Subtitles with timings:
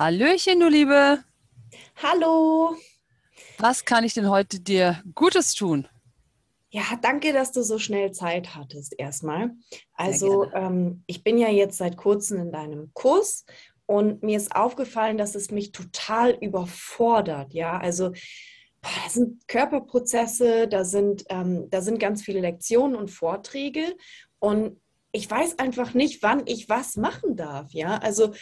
[0.00, 1.22] Hallöchen, du Liebe.
[2.02, 2.74] Hallo.
[3.58, 5.86] Was kann ich denn heute dir Gutes tun?
[6.70, 9.50] Ja, danke, dass du so schnell Zeit hattest erstmal.
[9.92, 13.44] Also ähm, ich bin ja jetzt seit kurzem in deinem Kurs
[13.84, 17.52] und mir ist aufgefallen, dass es mich total überfordert.
[17.52, 18.12] Ja, also
[18.80, 23.94] das sind Körperprozesse, da sind, ähm, da sind ganz viele Lektionen und Vorträge
[24.38, 24.80] und
[25.12, 27.72] ich weiß einfach nicht, wann ich was machen darf.
[27.72, 28.32] Ja, also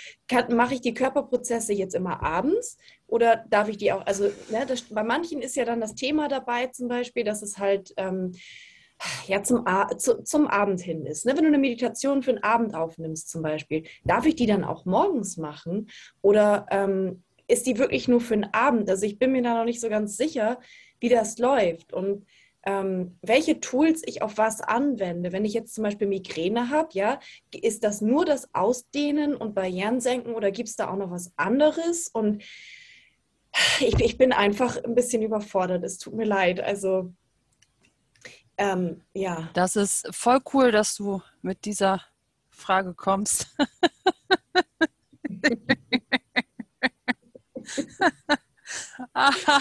[0.51, 4.05] mache ich die Körperprozesse jetzt immer abends oder darf ich die auch?
[4.07, 7.59] Also ne, das, bei manchen ist ja dann das Thema dabei, zum Beispiel, dass es
[7.59, 8.33] halt ähm,
[9.27, 9.65] ja zum,
[9.97, 11.25] zu, zum Abend hin ist.
[11.25, 11.33] Ne?
[11.37, 14.85] Wenn du eine Meditation für den Abend aufnimmst, zum Beispiel, darf ich die dann auch
[14.85, 15.89] morgens machen
[16.21, 18.91] oder ähm, ist die wirklich nur für den Abend?
[18.91, 20.61] Also ich bin mir da noch nicht so ganz sicher,
[21.01, 22.27] wie das läuft und
[22.69, 25.33] ähm, welche Tools ich auf was anwende.
[25.33, 27.19] Wenn ich jetzt zum Beispiel Migräne habe, ja,
[27.51, 31.33] ist das nur das Ausdehnen und Barrieren senken oder gibt es da auch noch was
[31.37, 32.09] anderes?
[32.09, 32.43] Und
[33.81, 35.83] ich, ich, bin einfach ein bisschen überfordert.
[35.83, 36.61] Es tut mir leid.
[36.61, 37.15] Also
[38.59, 39.49] ähm, ja.
[39.55, 42.03] Das ist voll cool, dass du mit dieser
[42.51, 43.57] Frage kommst.
[49.15, 49.61] ah,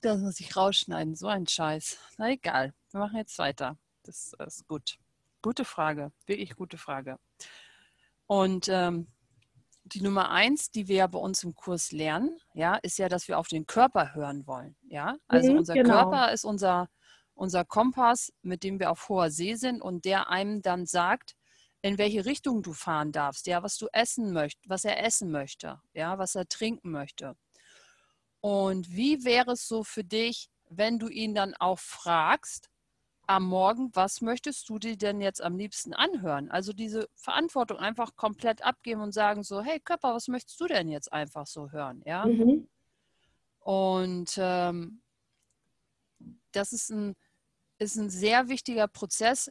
[0.00, 1.14] das muss ich rausschneiden.
[1.14, 1.98] So ein Scheiß.
[2.18, 2.74] Na egal.
[2.90, 3.78] Wir machen jetzt weiter.
[4.04, 4.98] Das ist gut.
[5.42, 6.12] Gute Frage.
[6.26, 7.18] Wirklich gute Frage.
[8.26, 9.08] Und ähm,
[9.84, 13.28] die Nummer eins, die wir ja bei uns im Kurs lernen, ja, ist ja, dass
[13.28, 14.76] wir auf den Körper hören wollen.
[14.88, 15.94] Ja, also mhm, unser genau.
[15.94, 16.88] Körper ist unser,
[17.34, 21.34] unser Kompass, mit dem wir auf hoher See sind und der einem dann sagt,
[21.82, 25.80] in welche Richtung du fahren darfst, ja, was du essen möchtest, was er essen möchte,
[25.94, 27.36] ja, was er trinken möchte.
[28.42, 32.68] Und wie wäre es so für dich, wenn du ihn dann auch fragst,
[33.28, 36.50] am Morgen, was möchtest du dir denn jetzt am liebsten anhören?
[36.50, 40.88] Also diese Verantwortung einfach komplett abgeben und sagen so, hey Körper, was möchtest du denn
[40.88, 42.02] jetzt einfach so hören?
[42.04, 42.26] Ja.
[42.26, 42.68] Mhm.
[43.60, 45.02] Und ähm,
[46.50, 47.14] das ist ein,
[47.78, 49.50] ist ein sehr wichtiger Prozess,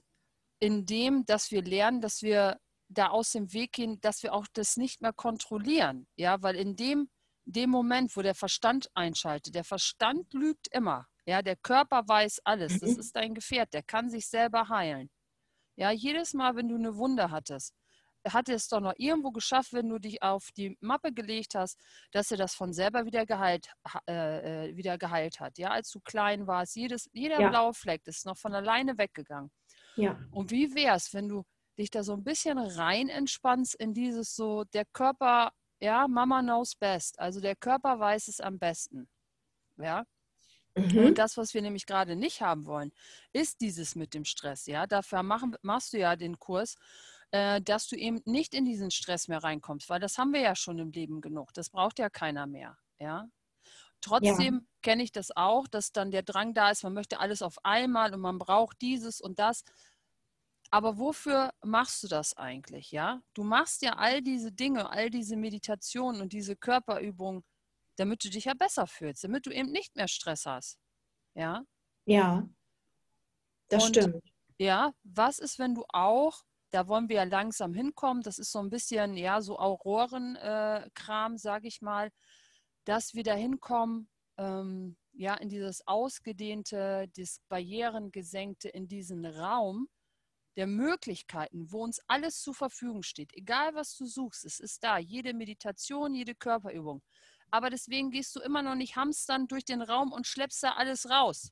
[0.60, 2.60] in dem, dass wir lernen, dass wir
[2.90, 6.08] da aus dem Weg gehen, dass wir auch das nicht mehr kontrollieren.
[6.18, 7.10] Ja, weil in dem,
[7.52, 11.08] dem Moment, wo der Verstand einschaltet, der Verstand lügt immer.
[11.26, 12.80] Ja, der Körper weiß alles.
[12.80, 13.00] Das mhm.
[13.00, 13.74] ist dein Gefährt.
[13.74, 15.10] Der kann sich selber heilen.
[15.76, 17.74] Ja, jedes Mal, wenn du eine Wunde hattest,
[18.28, 21.80] hat er es doch noch irgendwo geschafft, wenn du dich auf die Mappe gelegt hast,
[22.12, 23.68] dass er das von selber wieder geheilt,
[24.08, 25.58] äh, äh, wieder geheilt hat.
[25.58, 27.50] Ja, als du klein warst, jedes, jeder ja.
[27.50, 29.52] blaue Fleck ist noch von alleine weggegangen.
[29.96, 30.20] Ja.
[30.32, 31.44] Und wie wäre es, wenn du
[31.78, 35.52] dich da so ein bisschen rein entspannst in dieses so, der Körper,
[35.82, 37.20] ja, Mama knows best.
[37.20, 39.10] Also der Körper weiß es am besten.
[39.78, 40.06] Ja.
[40.76, 41.06] Mhm.
[41.06, 42.92] Und das, was wir nämlich gerade nicht haben wollen,
[43.34, 44.68] ist dieses mit dem Stress.
[44.68, 46.76] Ja, dafür machen, machst du ja den Kurs,
[47.32, 50.56] äh, dass du eben nicht in diesen Stress mehr reinkommst, weil das haben wir ja
[50.56, 51.54] schon im Leben genug.
[51.54, 52.78] Das braucht ja keiner mehr.
[53.00, 53.28] Ja.
[54.02, 54.60] Trotzdem ja.
[54.82, 58.14] kenne ich das auch, dass dann der Drang da ist, man möchte alles auf einmal
[58.14, 59.64] und man braucht dieses und das.
[60.74, 63.22] Aber wofür machst du das eigentlich, ja?
[63.34, 67.44] Du machst ja all diese Dinge, all diese Meditationen und diese Körperübungen,
[67.98, 70.80] damit du dich ja besser fühlst, damit du eben nicht mehr Stress hast.
[71.36, 71.66] Ja?
[72.06, 72.48] Ja,
[73.68, 74.24] das und, stimmt.
[74.58, 78.60] Ja, was ist, wenn du auch, da wollen wir ja langsam hinkommen, das ist so
[78.60, 82.12] ein bisschen, ja, so Aurorenkram, äh, sage ich mal,
[82.86, 89.90] dass wir da hinkommen, ähm, ja, in dieses ausgedehnte, das Barrierengesenkte, in diesen Raum
[90.56, 93.34] der Möglichkeiten, wo uns alles zur Verfügung steht.
[93.34, 94.98] Egal, was du suchst, es ist da.
[94.98, 97.02] Jede Meditation, jede Körperübung
[97.52, 101.10] aber deswegen gehst du immer noch nicht hamstern durch den Raum und schleppst da alles
[101.10, 101.52] raus.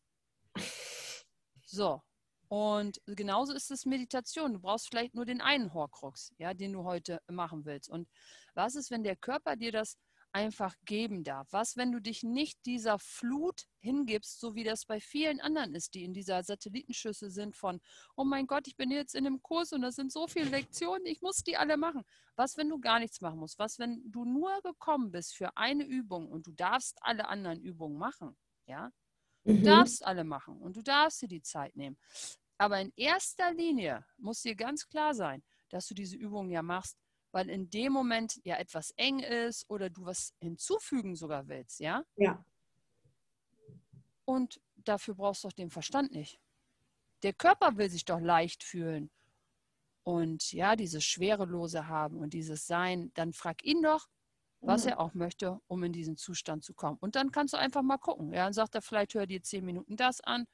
[1.66, 2.02] So.
[2.48, 4.54] Und genauso ist es Meditation.
[4.54, 7.90] Du brauchst vielleicht nur den einen Horcrux, ja, den du heute machen willst.
[7.90, 8.10] Und
[8.56, 9.98] was ist, wenn der Körper dir das
[10.32, 11.48] einfach geben darf.
[11.52, 15.94] Was, wenn du dich nicht dieser Flut hingibst, so wie das bei vielen anderen ist,
[15.94, 17.80] die in dieser Satellitenschüssel sind von,
[18.16, 21.06] oh mein Gott, ich bin jetzt in einem Kurs und das sind so viele Lektionen,
[21.06, 22.04] ich muss die alle machen.
[22.36, 23.58] Was, wenn du gar nichts machen musst?
[23.60, 27.98] Was, wenn du nur gekommen bist für eine Übung und du darfst alle anderen Übungen
[27.98, 28.38] machen?
[28.68, 28.92] Ja,
[29.46, 29.64] du mhm.
[29.64, 31.98] darfst alle machen und du darfst dir die Zeit nehmen.
[32.58, 36.98] Aber in erster Linie muss dir ganz klar sein, dass du diese Übungen ja machst,
[37.32, 42.04] weil in dem Moment ja etwas eng ist oder du was hinzufügen sogar willst, ja?
[42.16, 42.44] Ja.
[44.26, 46.40] Und dafür brauchst du doch den Verstand nicht.
[47.24, 49.10] Der Körper will sich doch leicht fühlen
[50.04, 54.08] und ja, dieses Schwerelose haben und dieses Sein, dann frag ihn doch,
[54.62, 54.92] was mhm.
[54.92, 56.98] er auch möchte, um in diesen Zustand zu kommen.
[57.00, 58.34] Und dann kannst du einfach mal gucken.
[58.34, 60.48] Ja, dann sagt er, vielleicht hör dir zehn Minuten das an,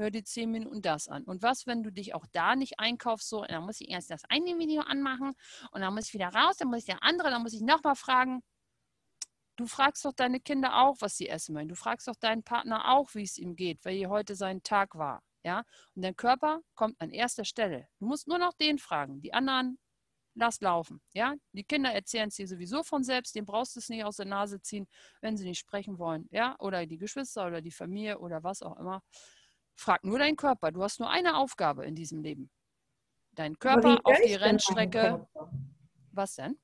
[0.00, 1.24] hör dir zehn Minuten das an.
[1.24, 4.24] Und was, wenn du dich auch da nicht einkaufst, so, dann muss ich erst das
[4.28, 5.34] eine Video anmachen
[5.70, 7.96] und dann muss ich wieder raus, dann muss ich der andere, dann muss ich nochmal
[7.96, 8.42] fragen.
[9.56, 11.68] Du fragst doch deine Kinder auch, was sie essen wollen.
[11.68, 14.96] Du fragst doch deinen Partner auch, wie es ihm geht, weil hier heute sein Tag
[14.96, 15.22] war.
[15.44, 15.64] Ja?
[15.94, 17.86] Und dein Körper kommt an erster Stelle.
[17.98, 19.20] Du musst nur noch den fragen.
[19.20, 19.78] Die anderen
[20.34, 21.02] lass laufen.
[21.12, 21.34] Ja?
[21.52, 24.26] Die Kinder erzählen es dir sowieso von selbst, dem brauchst du es nicht aus der
[24.26, 24.88] Nase ziehen,
[25.20, 26.26] wenn sie nicht sprechen wollen.
[26.30, 26.56] Ja?
[26.58, 29.02] Oder die Geschwister oder die Familie oder was auch immer.
[29.80, 30.72] Frag nur deinen Körper.
[30.72, 32.50] Du hast nur eine Aufgabe in diesem Leben.
[33.34, 35.26] Dein Körper auf die Rennstrecke.
[36.12, 36.58] Was denn?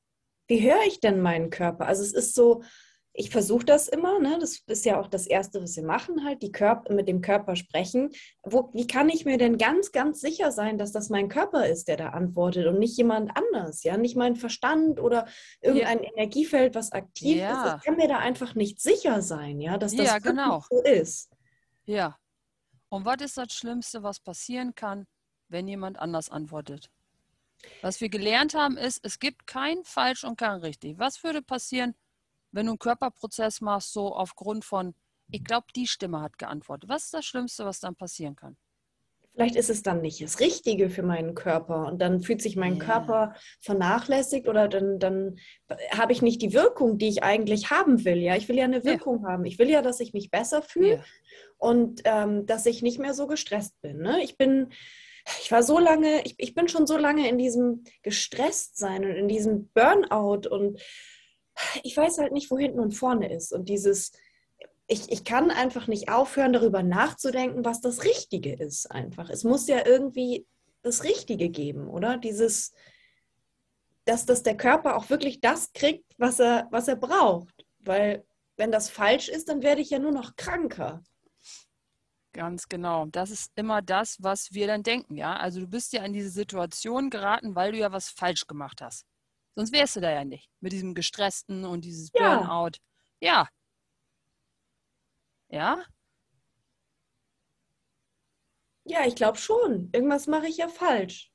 [0.48, 1.86] Wie höre ich denn meinen Körper?
[1.86, 2.62] Also es ist so,
[3.14, 4.36] ich versuche das immer, ne?
[4.38, 7.56] das ist ja auch das Erste, was wir machen, halt die Körper, mit dem Körper
[7.56, 8.10] sprechen.
[8.42, 11.88] Wo, wie kann ich mir denn ganz, ganz sicher sein, dass das mein Körper ist,
[11.88, 15.26] der da antwortet und nicht jemand anders, ja, nicht mein Verstand oder
[15.62, 16.10] irgendein ja.
[16.12, 17.64] Energiefeld, was aktiv ja.
[17.64, 17.76] ist.
[17.78, 20.62] Ich kann mir da einfach nicht sicher sein, ja, dass das ja, genau.
[20.68, 21.30] so ist.
[21.86, 22.18] Ja.
[22.88, 25.06] Und was ist das Schlimmste, was passieren kann,
[25.48, 26.90] wenn jemand anders antwortet?
[27.82, 30.98] Was wir gelernt haben, ist, es gibt kein falsch und kein richtig.
[30.98, 31.94] Was würde passieren,
[32.52, 34.94] wenn du einen Körperprozess machst, so aufgrund von,
[35.28, 36.88] ich glaube, die Stimme hat geantwortet.
[36.88, 38.56] Was ist das Schlimmste, was dann passieren kann?
[39.36, 42.76] Vielleicht ist es dann nicht das Richtige für meinen Körper und dann fühlt sich mein
[42.76, 42.84] yeah.
[42.84, 45.36] Körper vernachlässigt oder dann, dann
[45.90, 48.16] habe ich nicht die Wirkung, die ich eigentlich haben will.
[48.16, 49.32] Ja, ich will ja eine Wirkung yeah.
[49.32, 49.44] haben.
[49.44, 51.04] Ich will ja, dass ich mich besser fühle yeah.
[51.58, 53.98] und ähm, dass ich nicht mehr so gestresst bin.
[53.98, 54.22] Ne?
[54.22, 54.68] Ich bin,
[55.42, 59.28] ich war so lange, ich, ich bin schon so lange in diesem Gestresstsein und in
[59.28, 60.80] diesem Burnout und
[61.82, 63.52] ich weiß halt nicht, wo hinten und vorne ist.
[63.52, 64.12] Und dieses,
[64.88, 69.30] ich, ich kann einfach nicht aufhören, darüber nachzudenken, was das Richtige ist einfach.
[69.30, 70.46] Es muss ja irgendwie
[70.82, 72.16] das Richtige geben, oder?
[72.16, 72.72] Dieses,
[74.04, 77.64] dass, dass der Körper auch wirklich das kriegt, was er, was er braucht.
[77.80, 78.24] Weil
[78.56, 81.02] wenn das falsch ist, dann werde ich ja nur noch kranker.
[82.32, 83.06] Ganz genau.
[83.06, 85.36] Das ist immer das, was wir dann denken, ja.
[85.36, 89.04] Also du bist ja in diese Situation geraten, weil du ja was falsch gemacht hast.
[89.56, 90.50] Sonst wärst du da ja nicht.
[90.60, 92.36] Mit diesem Gestressten und dieses ja.
[92.36, 92.78] Burnout.
[93.20, 93.48] Ja.
[95.48, 95.84] Ja?
[98.84, 99.90] Ja, ich glaube schon.
[99.92, 101.32] Irgendwas mache ich ja falsch.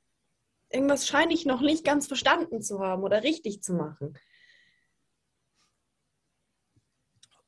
[0.70, 4.18] Irgendwas scheine ich noch nicht ganz verstanden zu haben oder richtig zu machen.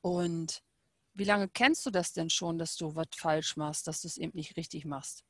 [0.02, 0.62] Und
[1.14, 4.18] wie lange kennst du das denn schon, dass du was falsch machst, dass du es
[4.18, 5.24] eben nicht richtig machst?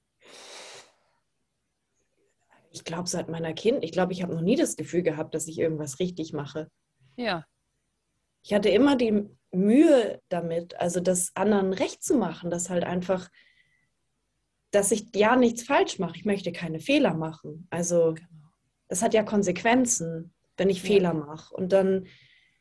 [2.74, 5.46] ich glaube, seit meiner Kind, ich glaube, ich habe noch nie das Gefühl gehabt, dass
[5.46, 6.68] ich irgendwas richtig mache.
[7.16, 7.46] Ja.
[8.44, 13.30] Ich hatte immer die Mühe damit, also das anderen recht zu machen, dass halt einfach,
[14.70, 16.16] dass ich ja nichts falsch mache.
[16.16, 17.66] Ich möchte keine Fehler machen.
[17.70, 18.28] Also genau.
[18.88, 20.88] das hat ja Konsequenzen, wenn ich ja.
[20.88, 21.54] Fehler mache.
[21.56, 22.06] Und dann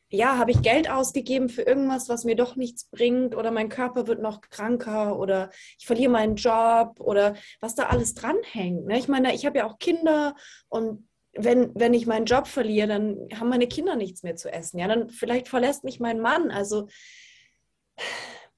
[0.08, 4.06] ja, habe ich Geld ausgegeben für irgendwas, was mir doch nichts bringt oder mein Körper
[4.06, 8.86] wird noch kranker oder ich verliere meinen Job oder was da alles dranhängt.
[8.86, 8.98] Ne?
[8.98, 10.34] Ich meine, ich habe ja auch Kinder
[10.68, 14.78] und wenn, wenn ich meinen Job verliere, dann haben meine Kinder nichts mehr zu essen.
[14.78, 16.50] Ja, dann vielleicht verlässt mich mein Mann.
[16.50, 16.88] Also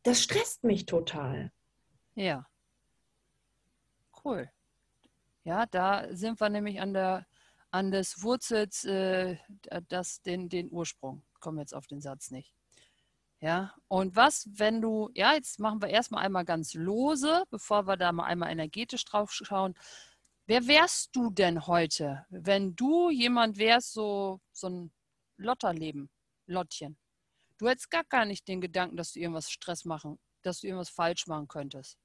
[0.03, 1.53] das stresst mich total.
[2.15, 2.47] Ja.
[4.25, 4.51] Cool.
[5.45, 7.27] Ja, da sind wir nämlich an der
[7.71, 9.37] an des Wurzels äh,
[9.89, 12.53] das, den, den Ursprung komme jetzt auf den Satz nicht.
[13.41, 17.97] Ja, und was, wenn du, ja, jetzt machen wir erstmal einmal ganz lose, bevor wir
[17.97, 19.75] da mal einmal energetisch drauf schauen.
[20.49, 24.93] Wer wärst du denn heute, wenn du jemand wärst, so, so ein
[25.39, 26.09] Lotterleben,
[26.47, 26.97] Lottchen?
[27.59, 30.89] Du hättest gar, gar nicht den Gedanken, dass du irgendwas Stress machen, dass du irgendwas
[30.89, 31.99] falsch machen könntest.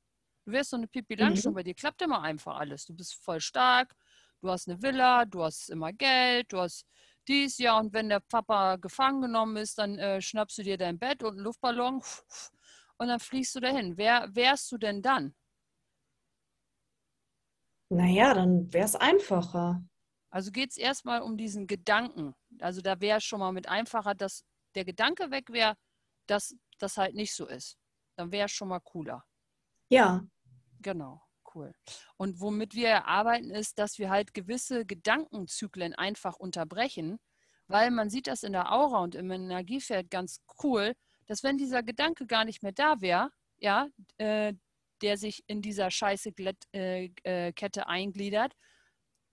[0.46, 1.56] Du wärst so eine Pipi Langstrumpf, mhm.
[1.56, 2.86] bei dir klappt immer einfach alles.
[2.86, 3.96] Du bist voll stark,
[4.42, 6.88] du hast eine Villa, du hast immer Geld, du hast
[7.28, 10.98] dies, ja, und wenn der Papa gefangen genommen ist, dann äh, schnappst du dir dein
[10.98, 12.02] Bett und einen Luftballon
[12.98, 13.98] und dann fliegst du dahin.
[13.98, 15.36] Wer wärst du denn dann?
[17.92, 19.84] Naja, dann wäre es einfacher.
[20.30, 22.34] Also geht es erstmal um diesen Gedanken.
[22.60, 24.44] Also da wäre es schon mal mit einfacher, dass
[24.76, 25.76] der Gedanke weg wäre,
[26.26, 27.78] dass das halt nicht so ist.
[28.16, 29.24] Dann wäre es schon mal cooler.
[29.90, 30.24] Ja.
[30.80, 31.22] Genau
[31.56, 31.74] cool.
[32.18, 37.20] Und womit wir arbeiten, ist, dass wir halt gewisse Gedankenzyklen einfach unterbrechen,
[37.68, 40.94] weil man sieht das in der Aura und im Energiefeld ganz cool,
[41.28, 44.54] dass wenn dieser Gedanke gar nicht mehr da wäre, ja, äh,
[45.02, 46.32] der sich in dieser scheiße
[46.74, 48.54] äh, äh, Kette eingliedert,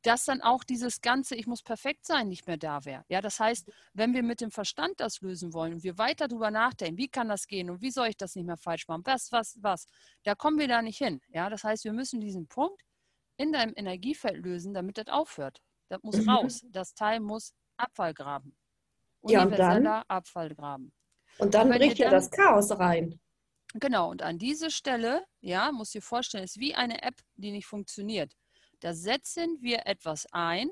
[0.02, 3.04] dass dann auch dieses ganze Ich muss perfekt sein nicht mehr da wäre.
[3.08, 6.50] Ja, das heißt, wenn wir mit dem Verstand das lösen wollen und wir weiter darüber
[6.50, 9.32] nachdenken, wie kann das gehen und wie soll ich das nicht mehr falsch machen, was,
[9.32, 9.86] was, was,
[10.22, 11.20] da kommen wir da nicht hin.
[11.28, 12.82] Ja, das heißt, wir müssen diesen Punkt
[13.36, 15.60] in deinem Energiefeld lösen, damit das aufhört.
[15.88, 16.28] Das muss mhm.
[16.28, 16.62] raus.
[16.70, 18.56] Das Teil muss Abfall graben.
[19.22, 20.92] Ja, und dann, Abfall graben.
[21.38, 23.18] Und dann bricht ja das Chaos rein.
[23.74, 27.66] Genau, und an diese Stelle, ja, muss dir vorstellen, ist wie eine App, die nicht
[27.66, 28.34] funktioniert.
[28.80, 30.70] Da setzen wir etwas ein,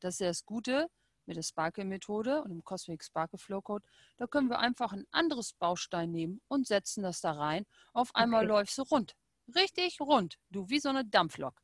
[0.00, 0.88] das ist ja das Gute
[1.26, 3.84] mit der Sparkle-Methode und dem Cosmic Sparkle Flow Code.
[4.16, 7.64] Da können wir einfach ein anderes Baustein nehmen und setzen das da rein.
[7.92, 8.52] Auf einmal okay.
[8.52, 9.14] läufst du rund.
[9.54, 10.36] Richtig rund.
[10.50, 11.60] Du wie so eine Dampflok.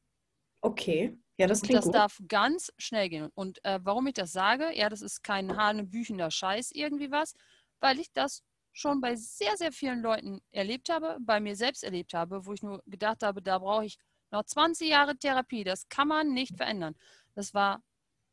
[0.61, 1.19] Okay.
[1.39, 1.95] Ja, das klingt und das gut.
[1.95, 3.31] darf ganz schnell gehen.
[3.35, 7.35] Und äh, warum ich das sage, ja, das ist kein hanebüchender Scheiß irgendwie was,
[7.81, 12.15] weil ich das schon bei sehr, sehr vielen Leuten erlebt habe, bei mir selbst erlebt
[12.15, 13.99] habe, wo ich nur gedacht habe, da brauche ich
[14.31, 15.65] noch 20 Jahre Therapie.
[15.65, 16.97] Das kann man nicht verändern.
[17.35, 17.83] Das war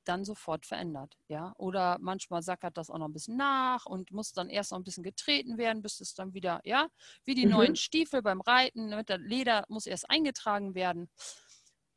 [0.06, 1.54] dann sofort verändert, ja.
[1.58, 4.84] Oder manchmal sackert das auch noch ein bisschen nach und muss dann erst noch ein
[4.84, 6.88] bisschen getreten werden, bis es dann wieder, ja,
[7.26, 7.52] wie die mhm.
[7.52, 11.10] neuen Stiefel beim Reiten, mit der Leder muss erst eingetragen werden.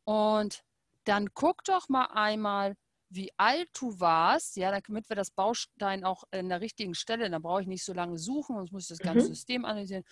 [0.04, 0.62] Und
[1.04, 2.76] dann guck doch mal einmal,
[3.14, 7.42] wie alt du warst, ja, damit wir das Baustein auch in der richtigen Stelle, dann
[7.42, 9.34] brauche ich nicht so lange suchen, sonst muss ich das ganze mhm.
[9.34, 10.04] System analysieren.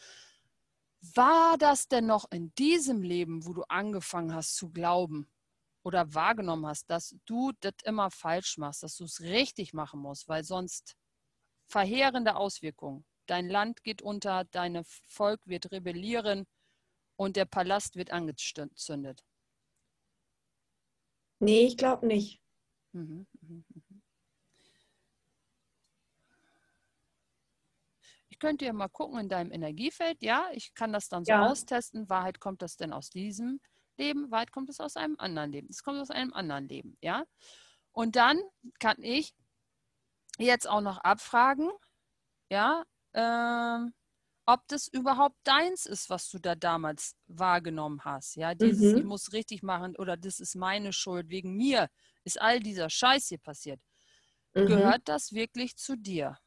[1.15, 5.31] War das denn noch in diesem Leben, wo du angefangen hast zu glauben
[5.83, 10.29] oder wahrgenommen hast, dass du das immer falsch machst, dass du es richtig machen musst,
[10.29, 10.97] weil sonst
[11.69, 13.07] verheerende Auswirkungen.
[13.27, 16.47] Dein Land geht unter, dein Volk wird rebellieren
[17.17, 19.25] und der Palast wird angezündet.
[21.39, 22.41] Nee, ich glaube nicht.
[22.93, 24.03] Mhm, mhm, mhm.
[28.29, 31.47] Ich könnte ja mal gucken in deinem Energiefeld, ja, ich kann das dann so ja.
[31.47, 32.09] austesten.
[32.09, 33.61] Wahrheit kommt das denn aus diesem
[33.99, 35.69] Leben, Wahrheit kommt es aus einem anderen Leben.
[35.69, 37.25] Es kommt aus einem anderen Leben, ja.
[37.93, 38.41] Und dann
[38.79, 39.35] kann ich
[40.39, 41.71] jetzt auch noch abfragen,
[42.51, 43.93] ja, ähm,
[44.47, 48.37] ob das überhaupt deins ist, was du da damals wahrgenommen hast.
[48.37, 48.99] Ja, dieses, mhm.
[48.99, 51.89] ich muss richtig machen oder das ist meine Schuld, wegen mir
[52.25, 53.81] ist all dieser Scheiß hier passiert.
[54.55, 54.67] Mhm.
[54.67, 56.39] Gehört das wirklich zu dir?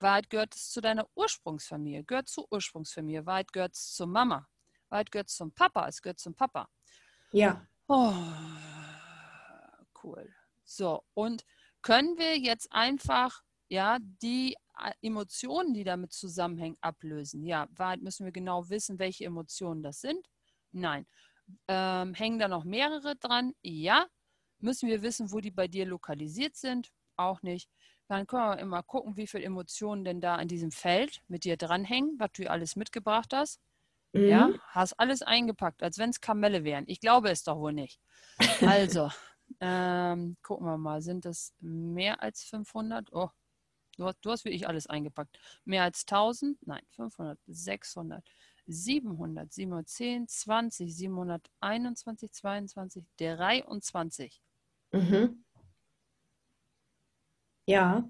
[0.00, 4.48] Wahrheit gehört es zu deiner Ursprungsfamilie, gehört zur Ursprungsfamilie, Wahrheit gehört es zur Mama,
[4.88, 6.68] Wahrheit gehört zum Papa, es gehört zum Papa.
[7.32, 7.66] Ja.
[7.88, 8.14] Oh,
[10.02, 10.32] cool.
[10.64, 11.44] So, und
[11.82, 14.56] können wir jetzt einfach ja, die
[15.00, 17.44] Emotionen, die damit zusammenhängen, ablösen?
[17.44, 20.28] Ja, Wahrheit müssen wir genau wissen, welche Emotionen das sind?
[20.72, 21.06] Nein.
[21.66, 23.54] Ähm, hängen da noch mehrere dran?
[23.62, 24.06] Ja.
[24.60, 26.90] Müssen wir wissen, wo die bei dir lokalisiert sind?
[27.16, 27.70] Auch nicht.
[28.08, 31.56] Dann können wir immer gucken, wie viele Emotionen denn da an diesem Feld mit dir
[31.56, 33.60] dranhängen, was du alles mitgebracht hast.
[34.12, 34.28] Mhm.
[34.28, 36.84] Ja, hast alles eingepackt, als wenn es Kamelle wären.
[36.86, 38.00] Ich glaube es doch wohl nicht.
[38.62, 39.10] Also,
[39.60, 43.12] ähm, gucken wir mal, sind das mehr als 500?
[43.12, 43.28] Oh,
[43.98, 45.38] du hast, du hast wirklich alles eingepackt.
[45.64, 46.58] Mehr als 1000?
[46.66, 48.24] Nein, 500, 600,
[48.66, 54.42] 700, 710, 20, 721, 22, 23.
[54.92, 55.44] Mhm.
[57.66, 58.08] Ja.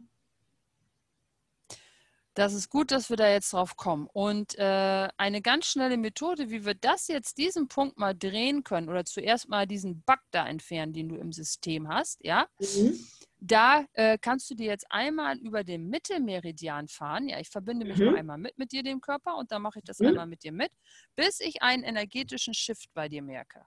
[2.35, 4.07] Das ist gut, dass wir da jetzt drauf kommen.
[4.13, 8.89] Und äh, eine ganz schnelle Methode, wie wir das jetzt, diesen Punkt mal drehen können
[8.89, 12.97] oder zuerst mal diesen Bug da entfernen, den du im System hast, ja, mhm.
[13.41, 17.29] Da äh, kannst du dir jetzt einmal über den Mittelmeridian fahren.
[17.29, 18.07] Ja, ich verbinde mich mhm.
[18.07, 20.09] mal einmal mit mit dir, dem Körper, und dann mache ich das mhm.
[20.09, 20.73] einmal mit dir mit,
[21.17, 23.65] bis ich einen energetischen Shift bei dir merke.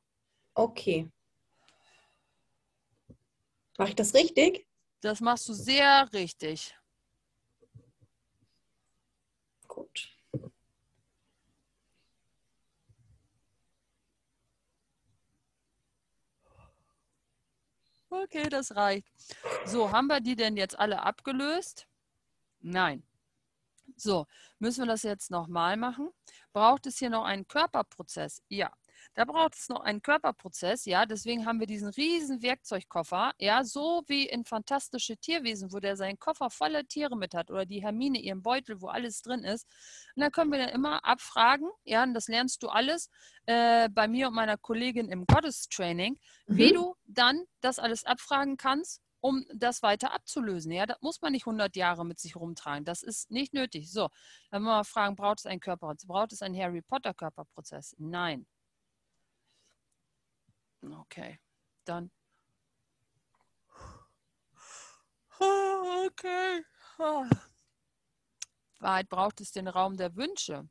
[0.54, 1.10] Okay.
[3.78, 4.68] Mache ich das richtig?
[5.02, 6.78] Das machst du sehr richtig.
[9.68, 10.10] Gut.
[18.14, 19.08] Okay, das reicht.
[19.66, 21.88] So, haben wir die denn jetzt alle abgelöst?
[22.60, 23.04] Nein.
[23.96, 24.28] So,
[24.60, 26.10] müssen wir das jetzt nochmal machen?
[26.52, 28.44] Braucht es hier noch einen Körperprozess?
[28.50, 28.70] Ja.
[29.14, 31.06] Da braucht es noch einen Körperprozess, ja.
[31.06, 36.18] Deswegen haben wir diesen riesen Werkzeugkoffer, ja, so wie in fantastische Tierwesen, wo der seinen
[36.18, 39.68] Koffer voller Tiere mit hat oder die Hermine ihren Beutel, wo alles drin ist.
[40.16, 43.10] Und da können wir dann immer abfragen, ja, und das lernst du alles
[43.48, 46.58] äh, bei mir und meiner Kollegin im Gottestraining, mhm.
[46.58, 50.72] wie du dann das alles abfragen kannst um das weiter abzulösen.
[50.72, 52.86] Ja, das muss man nicht 100 Jahre mit sich rumtragen.
[52.86, 53.92] Das ist nicht nötig.
[53.92, 54.10] So,
[54.50, 57.96] wollen wir mal fragen, braucht es einen Körper, braucht es einen Harry Potter Körperprozess?
[58.00, 58.48] Nein.
[60.84, 61.40] Okay,
[61.86, 62.12] dann.
[65.40, 66.66] Okay.
[68.80, 70.68] Weit braucht es den Raum der Wünsche.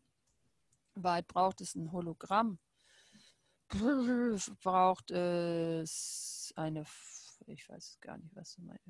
[0.95, 2.59] Weit braucht es ein Hologramm.
[3.69, 6.85] Braucht es eine.
[7.47, 8.85] Ich weiß gar nicht, was du meinst.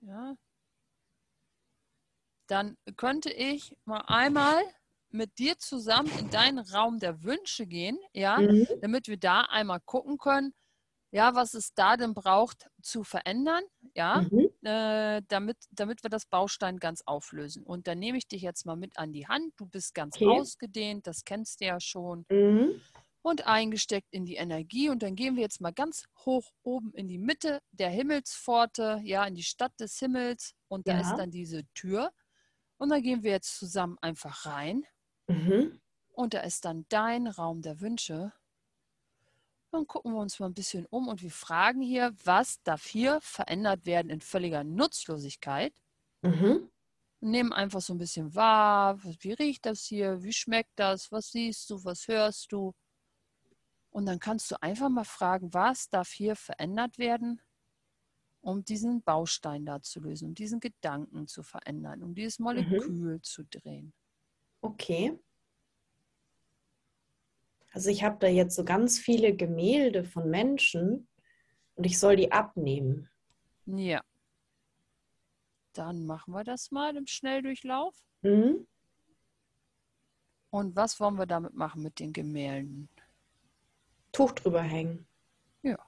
[0.00, 0.36] Ja.
[2.46, 4.62] Dann könnte ich mal einmal
[5.10, 8.66] mit dir zusammen in deinen Raum der Wünsche gehen, ja, mhm.
[8.80, 10.54] damit wir da einmal gucken können,
[11.12, 14.48] ja, was es da denn braucht zu verändern, ja, Mhm.
[14.64, 17.64] äh, damit, damit wir das Baustein ganz auflösen.
[17.64, 19.54] Und dann nehme ich dich jetzt mal mit an die Hand.
[19.58, 20.22] Du bist ganz Okay.
[20.22, 22.26] ausgedehnt, das kennst du ja schon.
[22.30, 22.80] Mhm.
[23.22, 24.88] Und eingesteckt in die Energie.
[24.90, 29.24] Und dann gehen wir jetzt mal ganz hoch oben in die Mitte der Himmelspforte, ja,
[29.26, 30.54] in die Stadt des Himmels.
[30.68, 30.98] Und da Ja.
[30.98, 32.12] ist dann diese Tür.
[32.78, 34.84] Und da gehen wir jetzt zusammen einfach rein.
[35.28, 35.80] Mhm.
[36.12, 38.32] Und da ist dann dein Raum der Wünsche.
[39.70, 43.20] Dann gucken wir uns mal ein bisschen um und wir fragen hier, was darf hier
[43.20, 45.74] verändert werden in völliger Nutzlosigkeit?
[46.22, 46.70] Mhm.
[47.20, 51.68] Nehmen einfach so ein bisschen wahr, wie riecht das hier, wie schmeckt das, was siehst
[51.70, 52.74] du, was hörst du?
[53.90, 57.40] Und dann kannst du einfach mal fragen, was darf hier verändert werden,
[58.40, 63.44] um diesen Baustein da zu lösen, um diesen Gedanken zu verändern, um dieses Molekül zu
[63.44, 63.92] drehen.
[64.60, 65.18] Okay.
[67.72, 71.08] Also ich habe da jetzt so ganz viele Gemälde von Menschen
[71.74, 73.08] und ich soll die abnehmen.
[73.66, 74.02] Ja.
[75.74, 77.94] Dann machen wir das mal im Schnelldurchlauf.
[78.22, 78.66] Mhm.
[80.50, 82.88] Und was wollen wir damit machen mit den Gemälden?
[84.12, 85.06] Tuch drüber hängen.
[85.62, 85.78] Ja.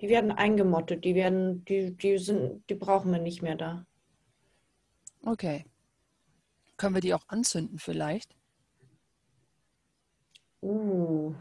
[0.00, 3.86] Die werden eingemottet, die werden, die, die sind, die brauchen wir nicht mehr da.
[5.22, 5.64] Okay.
[6.84, 8.36] Können wir die auch anzünden vielleicht?
[10.60, 11.34] Uh.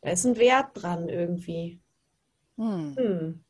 [0.00, 1.82] Da ist ein Wert dran irgendwie.
[2.56, 2.96] Hm.
[2.96, 3.44] Hm.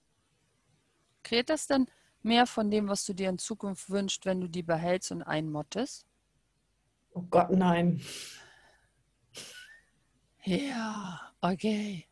[1.23, 1.87] Kreiert das denn
[2.23, 6.05] mehr von dem, was du dir in Zukunft wünschst, wenn du die behältst und einmottest?
[7.13, 8.03] Oh Gott, nein.
[10.43, 12.09] Ja, okay.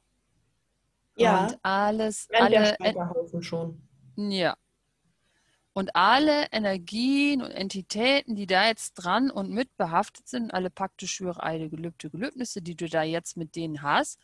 [1.17, 2.77] Ja, Und alles, alle,
[3.41, 3.83] schon.
[4.15, 4.57] ja.
[5.75, 11.07] Und alle Energien und Entitäten, die da jetzt dran und mit behaftet sind, alle Pakte,
[11.07, 14.19] Schwüre, Eide, Gelübde, Gelübnisse, die du da jetzt mit denen hast,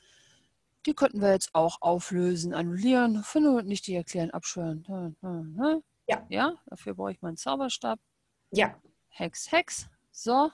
[0.85, 4.84] die könnten wir jetzt auch auflösen, annullieren, finden nicht die erklären, abschwören.
[4.87, 5.82] Hm, hm, hm.
[6.06, 6.26] Ja.
[6.28, 7.99] Ja, dafür brauche ich meinen Zauberstab.
[8.50, 8.75] Ja.
[9.08, 9.89] Hex, Hex.
[10.11, 10.50] So.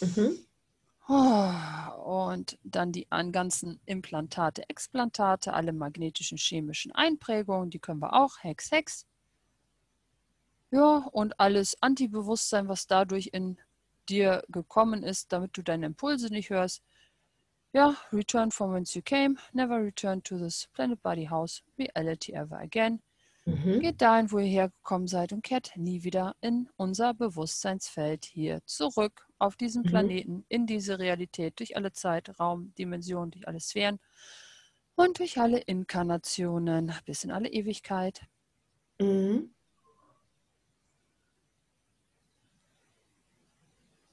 [0.00, 0.38] Mhm.
[1.08, 8.14] Oh, Und dann die an ganzen Implantate, Explantate, alle magnetischen, chemischen Einprägungen, die können wir
[8.14, 8.38] auch.
[8.40, 9.06] Hex, Hex.
[10.72, 13.58] Ja, und alles Antibewusstsein, was dadurch in
[14.08, 16.82] dir gekommen ist, damit du deine Impulse nicht hörst.
[17.74, 22.58] Ja, return from whence you came, never return to this planet body house, reality ever
[22.58, 23.02] again.
[23.46, 23.80] Mhm.
[23.80, 29.26] Geht dahin, wo ihr hergekommen seid und kehrt nie wieder in unser Bewusstseinsfeld hier zurück
[29.38, 29.88] auf diesen Mhm.
[29.88, 33.98] Planeten, in diese Realität, durch alle Zeit, Raum, Dimensionen, durch alle Sphären
[34.96, 38.22] und durch alle Inkarnationen bis in alle Ewigkeit.
[39.00, 39.52] Mhm.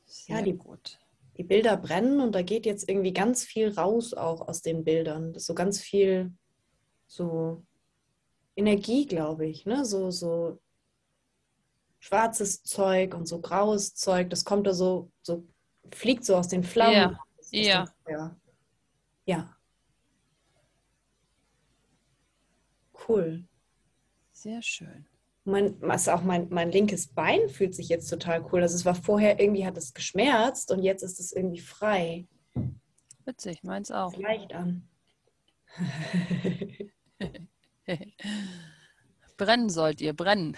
[0.10, 1.00] Sehr die- gut.
[1.38, 5.32] Die Bilder brennen und da geht jetzt irgendwie ganz viel raus auch aus den Bildern.
[5.32, 6.34] Das ist so ganz viel
[7.08, 7.64] so
[8.58, 9.86] Energie, glaube ich, ne?
[9.86, 10.60] So, so
[12.00, 14.30] schwarzes Zeug und so graues Zeug.
[14.30, 15.48] Das kommt da so, so
[15.94, 16.94] fliegt so aus den Flammen.
[16.94, 17.20] Ja,
[17.52, 17.86] ja.
[18.04, 18.40] Feuer.
[19.26, 19.56] Ja.
[23.08, 23.48] Cool.
[24.34, 25.06] Sehr schön.
[25.46, 28.62] Mein, also auch mein, mein linkes Bein fühlt sich jetzt total cool.
[28.62, 32.28] Also es war vorher irgendwie hat es geschmerzt und jetzt ist es irgendwie frei.
[33.26, 34.16] Witzig, meins auch.
[34.16, 34.88] Leicht an.
[39.40, 40.56] brennen sollt ihr, brennen.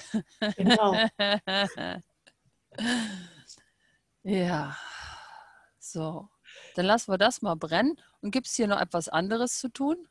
[0.58, 0.96] genau.
[4.24, 4.76] ja,
[5.80, 6.28] so.
[6.76, 7.96] Dann lassen wir das mal brennen.
[8.20, 10.08] Und gibt es hier noch etwas anderes zu tun?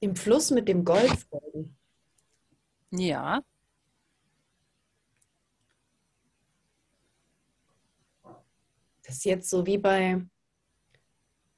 [0.00, 1.76] Im Fluss mit dem Gold folgen.
[2.90, 3.42] Ja.
[9.02, 10.26] Das ist jetzt so wie bei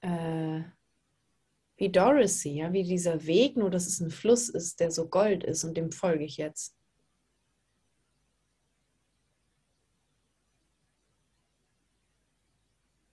[0.00, 0.62] äh,
[1.78, 5.44] wie Dorothy, ja, wie dieser Weg, nur dass es ein Fluss ist, der so Gold
[5.44, 6.76] ist und dem folge ich jetzt.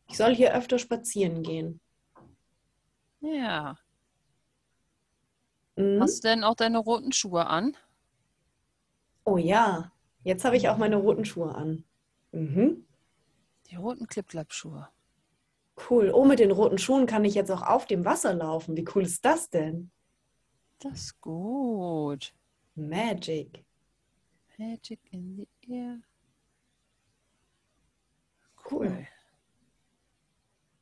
[0.09, 1.79] Ich soll hier öfter spazieren gehen.
[3.21, 3.77] Ja.
[5.75, 6.01] Mhm.
[6.01, 7.75] Hast du denn auch deine roten Schuhe an?
[9.25, 9.91] Oh ja,
[10.23, 11.83] jetzt habe ich auch meine roten Schuhe an.
[12.31, 12.85] Mhm.
[13.67, 14.87] Die roten Clip-Clap-Schuhe.
[15.89, 16.11] Cool.
[16.13, 18.77] Oh, mit den roten Schuhen kann ich jetzt auch auf dem Wasser laufen.
[18.77, 19.91] Wie cool ist das denn?
[20.79, 22.33] Das ist gut.
[22.75, 23.65] Magic.
[24.57, 25.99] Magic in the air.
[28.69, 29.07] Cool.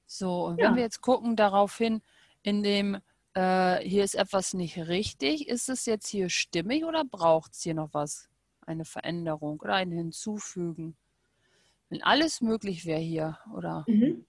[0.06, 0.68] So, und Ja.
[0.68, 2.02] wenn wir jetzt gucken darauf hin,
[2.44, 3.00] in dem
[3.34, 7.74] äh, hier ist etwas nicht richtig, ist es jetzt hier stimmig oder braucht es hier
[7.74, 8.30] noch was?
[8.66, 10.96] Eine Veränderung oder ein Hinzufügen?
[11.90, 13.86] Wenn alles möglich wäre hier, oder?
[13.88, 14.26] Mhm.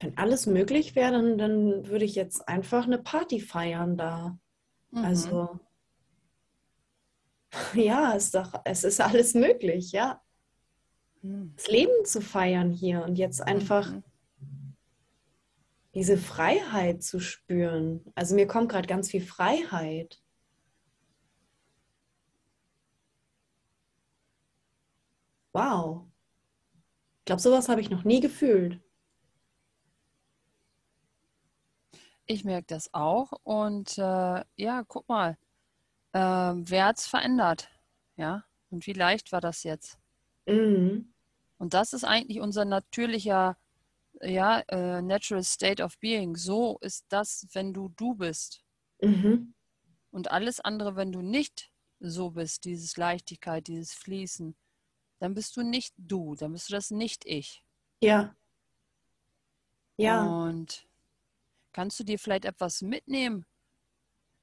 [0.00, 4.36] Wenn alles möglich wäre, dann, dann würde ich jetzt einfach eine Party feiern da.
[4.90, 5.04] Mhm.
[5.04, 5.60] Also,
[7.74, 10.20] ja, ist doch, es ist alles möglich, ja.
[11.22, 11.52] Mhm.
[11.56, 14.02] Das Leben zu feiern hier und jetzt einfach Mhm.
[15.94, 18.04] diese Freiheit zu spüren.
[18.14, 20.20] Also mir kommt gerade ganz viel Freiheit.
[25.54, 26.06] Wow.
[27.20, 28.80] Ich glaube, sowas habe ich noch nie gefühlt.
[32.26, 33.32] Ich merke das auch.
[33.42, 35.36] Und äh, ja, guck mal,
[36.14, 37.70] ähm, wer hat es verändert?
[38.16, 39.98] Ja, und wie leicht war das jetzt?
[40.46, 41.11] Mhm.
[41.62, 43.56] Und das ist eigentlich unser natürlicher,
[44.20, 46.34] ja, äh, natural state of being.
[46.34, 48.64] So ist das, wenn du du bist.
[49.00, 49.54] Mhm.
[50.10, 51.70] Und alles andere, wenn du nicht
[52.00, 54.56] so bist, dieses Leichtigkeit, dieses Fließen,
[55.20, 57.64] dann bist du nicht du, dann bist du das nicht ich.
[58.00, 58.34] Ja.
[59.98, 60.24] Ja.
[60.24, 60.88] Und
[61.70, 63.46] kannst du dir vielleicht etwas mitnehmen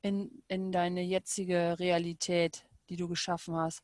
[0.03, 3.83] in, in deine jetzige Realität, die du geschaffen hast,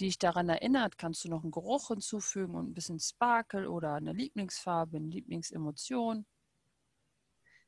[0.00, 0.98] die dich daran erinnert?
[0.98, 6.26] Kannst du noch einen Geruch hinzufügen und ein bisschen Sparkle oder eine Lieblingsfarbe, eine Lieblingsemotion?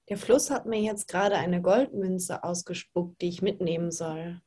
[0.09, 4.43] Der Fluss hat mir jetzt gerade eine Goldmünze ausgespuckt, die ich mitnehmen soll.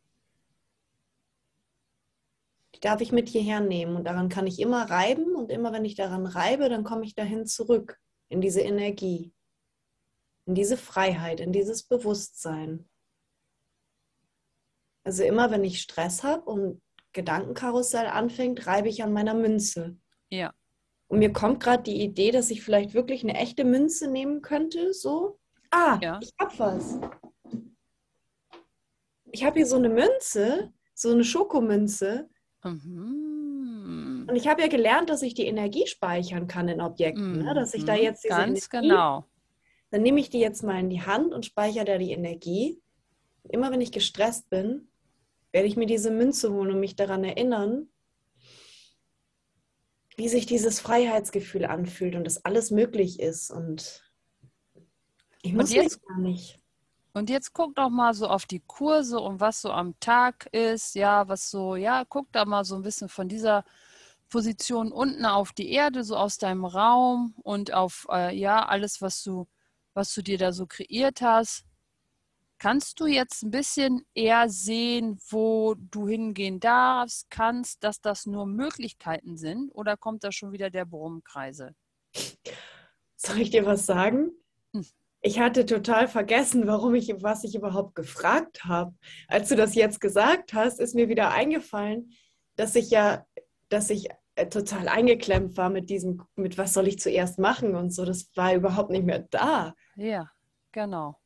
[2.76, 5.86] Die darf ich mit hierher nehmen und daran kann ich immer reiben und immer wenn
[5.86, 9.34] ich daran reibe, dann komme ich dahin zurück in diese Energie,
[10.46, 12.90] in diese Freiheit, in dieses Bewusstsein.
[15.06, 16.82] Also immer wenn ich Stress habe und
[17.16, 19.98] Gedankenkarussell anfängt, reibe ich an meiner Münze.
[20.30, 20.54] Ja,
[21.08, 24.94] Und mir kommt gerade die Idee, dass ich vielleicht wirklich eine echte Münze nehmen könnte,
[24.94, 25.40] so.
[25.72, 26.20] Ah, Ja.
[26.22, 27.00] ich hab was.
[29.32, 32.30] Ich habe hier so eine Münze, so eine Schokomünze.
[32.64, 34.26] mhm.
[34.28, 37.44] Und ich habe ja gelernt, dass ich die Energie speichern kann in Objekten.
[37.44, 37.54] Ne?
[37.54, 38.02] Dass ich da Mhm.
[38.02, 39.26] jetzt diese ganz Energie, genau.
[39.92, 42.82] dann nehme ich die jetzt mal in die Hand und speichere da die Energie.
[43.50, 44.88] Immer wenn ich gestresst bin,
[45.56, 47.88] werde ich mir diese Münze holen und mich daran erinnern,
[50.18, 53.52] wie sich dieses Freiheitsgefühl anfühlt und dass alles möglich ist.
[53.52, 54.04] Und
[55.42, 56.60] ich Und muss jetzt- mich gar nicht.
[57.14, 60.94] Und jetzt guck doch mal so auf die Kurse und was so am Tag ist,
[60.94, 63.64] ja, was so, ja, guck da mal so ein bisschen von dieser
[64.28, 69.24] Position unten auf die Erde, so aus deinem Raum und auf, äh, ja, alles, was
[69.24, 69.48] du,
[69.94, 71.64] was du dir da so kreiert hast.
[72.66, 78.48] Kannst du jetzt ein bisschen eher sehen, wo du hingehen darfst, kannst, dass das nur
[78.48, 81.76] Möglichkeiten sind oder kommt da schon wieder der Brummkreisel?
[83.18, 84.32] Soll ich dir was sagen?
[84.74, 84.84] Hm.
[85.22, 88.96] Ich hatte total vergessen, warum ich, was ich überhaupt gefragt habe.
[89.28, 92.14] Als du das jetzt gesagt hast, ist mir wieder eingefallen,
[92.56, 93.28] dass ich ja,
[93.70, 97.94] dass ich äh, total eingeklemmt war mit diesem, mit was soll ich zuerst machen und
[97.94, 98.06] so.
[98.06, 99.76] Das war überhaupt nicht mehr da.
[99.96, 100.32] Ja,
[100.72, 101.20] genau.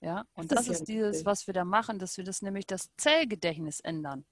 [0.00, 2.66] Ja, und Das das, ist ja dieses, was wir da machen, dass wir das nämlich
[2.66, 4.24] das Zellgedächtnis ändern.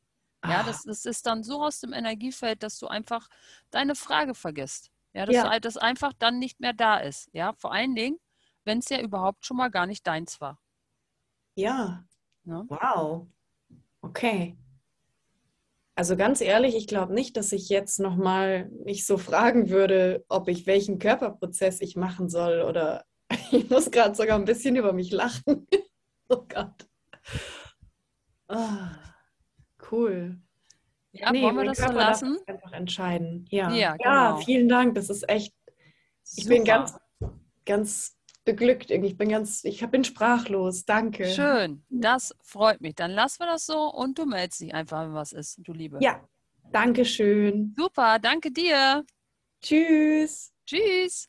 [0.45, 3.29] Ja, Ah, das, das ist dann so aus dem Energiefeld, dass du einfach
[3.71, 4.91] deine Frage vergisst.
[5.13, 5.59] Ja, dass Ja.
[5.61, 7.29] das einfach dann nicht mehr da ist.
[7.33, 8.19] Ja, vor allen Dingen,
[8.65, 10.61] wenn es ja überhaupt schon mal gar nicht deins war.
[11.57, 12.05] ja,
[12.45, 12.69] Ne?
[12.69, 13.27] wow.
[14.03, 14.57] Okay.
[15.95, 20.49] Also ganz ehrlich, ich glaube nicht, dass ich jetzt nochmal mich so fragen würde, ob
[20.49, 23.05] ich welchen Körperprozess ich machen soll oder
[23.53, 25.67] ich muss gerade sogar ein bisschen über mich lachen.
[26.29, 26.89] Oh Gott.
[28.49, 28.97] Ah,
[29.93, 30.41] cool.
[31.13, 32.39] Ja, Nee, wollen wir das so lassen?
[32.49, 33.45] einfach entscheiden.
[33.49, 33.71] Ja.
[33.71, 34.45] Ja, ja, genau.
[34.45, 34.97] vielen Dank.
[34.97, 35.55] Das ist echt,
[36.35, 36.79] ich bin Super.
[36.79, 36.99] ganz,
[37.65, 38.91] ganz beglückt.
[38.91, 40.85] Ich bin ganz, ich bin sprachlos.
[40.85, 41.27] Danke.
[41.27, 42.97] Schön, das freut mich.
[42.97, 45.99] Dann lassen wir das so und du meldest dich einfach, wenn was ist, du Liebe.
[46.01, 46.27] Ja,
[46.73, 47.73] danke schön.
[47.77, 49.05] Super, danke dir.
[49.63, 50.53] Tschüss.
[50.67, 51.29] Tschüss.